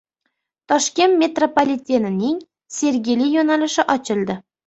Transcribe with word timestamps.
Toshkent 0.71 1.13
metropolitenining 1.23 2.41
Sergeli 2.79 3.29
yo‘nalishi 3.37 3.87
ochildi 3.97 4.39